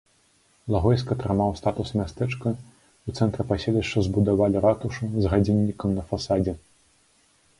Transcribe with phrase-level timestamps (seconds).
[0.75, 2.47] Лагойск атрымаў статус мястэчка,
[3.11, 6.53] у цэнтры паселішча збудавалі ратушу з гадзіннікам на фасадзе.